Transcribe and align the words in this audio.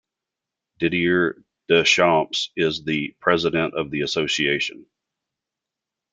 Didier 0.79 1.43
Deschamps 1.67 2.49
is 2.57 2.83
the 2.83 3.15
president 3.19 3.75
of 3.75 3.91
the 3.91 4.01
association. 4.01 4.87